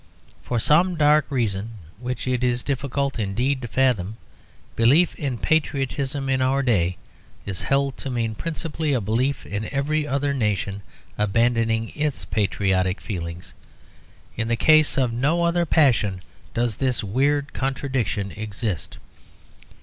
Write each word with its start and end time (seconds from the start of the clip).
For 0.41 0.59
some 0.59 0.95
dark 0.95 1.27
reason, 1.29 1.73
which 1.99 2.25
it 2.27 2.43
is 2.43 2.63
difficult 2.63 3.19
indeed 3.19 3.61
to 3.61 3.67
fathom, 3.67 4.17
belief 4.75 5.13
in 5.13 5.37
patriotism 5.37 6.27
in 6.27 6.41
our 6.41 6.63
day 6.63 6.97
is 7.45 7.61
held 7.61 7.97
to 7.97 8.09
mean 8.09 8.33
principally 8.33 8.93
a 8.93 8.99
belief 8.99 9.45
in 9.45 9.71
every 9.71 10.07
other 10.07 10.33
nation 10.33 10.81
abandoning 11.19 11.89
its 11.93 12.25
patriotic 12.25 12.99
feelings. 12.99 13.53
In 14.35 14.47
the 14.47 14.55
case 14.55 14.97
of 14.97 15.13
no 15.13 15.43
other 15.43 15.67
passion 15.67 16.21
does 16.55 16.77
this 16.77 17.03
weird 17.03 17.53
contradiction 17.53 18.31
exist. 18.31 18.97